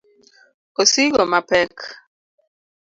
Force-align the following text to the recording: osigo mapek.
osigo 0.81 1.21
mapek. 1.31 1.75